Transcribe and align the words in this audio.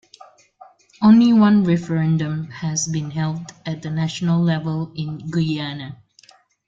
Only 1.03 1.31
one 1.31 1.63
referendum 1.63 2.49
has 2.49 2.87
been 2.87 3.11
held 3.11 3.51
at 3.67 3.83
the 3.83 3.91
national 3.91 4.41
level 4.41 4.91
in 4.95 5.29
Guyana. 5.29 6.01